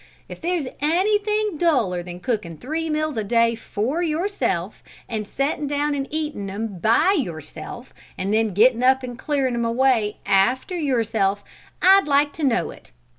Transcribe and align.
"If 0.27 0.41
there's 0.41 0.65
anything 0.79 1.59
duller 1.59 2.01
than 2.01 2.21
cookin' 2.21 2.57
three 2.57 2.89
meals 2.89 3.17
a 3.17 3.23
day 3.23 3.53
for 3.53 4.01
yourself, 4.01 4.81
and 5.07 5.27
settin' 5.27 5.67
down 5.67 5.93
and 5.93 6.07
eatin' 6.09 6.49
'em 6.49 6.79
by 6.79 7.11
yourself, 7.11 7.93
and 8.17 8.33
then 8.33 8.55
gettin' 8.55 8.81
up 8.81 9.03
and 9.03 9.15
clearin' 9.15 9.53
'em 9.53 9.63
away 9.63 10.17
after 10.25 10.75
yourself, 10.75 11.43
I'd 11.83 12.07
like 12.07 12.33
to 12.33 12.43
know 12.43 12.71
it! 12.71 12.91